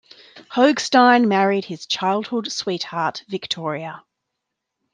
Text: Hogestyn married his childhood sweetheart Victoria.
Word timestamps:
Hogestyn 0.55 1.27
married 1.27 1.65
his 1.65 1.85
childhood 1.85 2.51
sweetheart 2.51 3.23
Victoria. 3.27 4.03